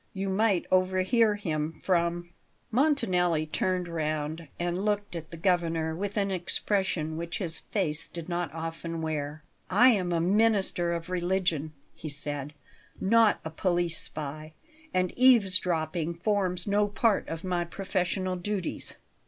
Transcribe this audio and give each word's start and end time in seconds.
You 0.15 0.29
might 0.29 0.65
overhear 0.71 1.35
him 1.35 1.79
from" 1.83 2.31
Montanelli 2.71 3.45
turned 3.45 3.87
round 3.87 4.47
and 4.59 4.83
looked 4.83 5.15
at 5.15 5.29
the 5.29 5.37
Governor 5.37 5.95
with 5.95 6.17
an 6.17 6.31
expression 6.31 7.17
which 7.17 7.37
his 7.37 7.59
face 7.59 8.07
did 8.07 8.27
not 8.27 8.51
often 8.51 9.03
wear. 9.03 9.43
"I 9.69 9.89
am 9.89 10.11
a 10.11 10.19
minister 10.19 10.91
of 10.91 11.11
religion," 11.11 11.73
he 11.93 12.09
said; 12.09 12.55
"not 12.99 13.41
a 13.45 13.51
police 13.51 13.99
spy; 14.01 14.53
and 14.91 15.13
eavesdropping 15.15 16.15
forms 16.15 16.65
no 16.65 16.87
part 16.87 17.29
of 17.29 17.43
my 17.43 17.63
professional 17.63 18.35
duties." 18.37 18.95